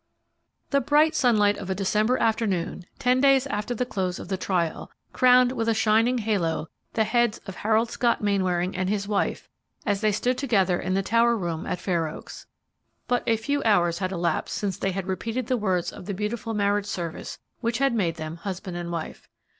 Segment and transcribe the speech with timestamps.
[0.71, 4.89] The bright sunlight of a December afternoon, ten days after the close of the trial,
[5.13, 9.47] crowned with a shining halo the heads of Harold Scott Mainwaring and his wife
[9.85, 12.47] as they stood together in the tower room at Fair Oaks.
[13.07, 16.55] But a few hours had elapsed since they had repeated the words of the beautiful
[16.55, 19.29] marriage service which had made them husband and wife.